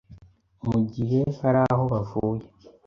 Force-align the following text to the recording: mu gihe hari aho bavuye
mu 0.67 0.79
gihe 0.93 1.19
hari 1.39 1.59
aho 1.71 1.83
bavuye 1.91 2.45